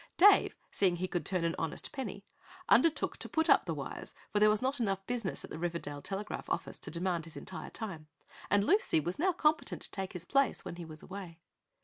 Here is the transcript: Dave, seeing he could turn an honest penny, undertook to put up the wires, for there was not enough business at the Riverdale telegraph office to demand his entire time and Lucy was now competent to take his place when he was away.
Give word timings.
Dave, 0.17 0.55
seeing 0.71 0.95
he 0.95 1.07
could 1.07 1.23
turn 1.27 1.43
an 1.43 1.53
honest 1.59 1.91
penny, 1.91 2.25
undertook 2.67 3.17
to 3.17 3.29
put 3.29 3.51
up 3.51 3.65
the 3.65 3.73
wires, 3.75 4.15
for 4.31 4.39
there 4.39 4.49
was 4.49 4.59
not 4.59 4.79
enough 4.79 5.05
business 5.05 5.43
at 5.43 5.51
the 5.51 5.59
Riverdale 5.59 6.01
telegraph 6.01 6.49
office 6.49 6.79
to 6.79 6.89
demand 6.89 7.25
his 7.25 7.37
entire 7.37 7.69
time 7.69 8.07
and 8.49 8.63
Lucy 8.63 8.99
was 8.99 9.19
now 9.19 9.31
competent 9.31 9.79
to 9.83 9.91
take 9.91 10.13
his 10.13 10.25
place 10.25 10.65
when 10.65 10.77
he 10.77 10.85
was 10.85 11.03
away. 11.03 11.37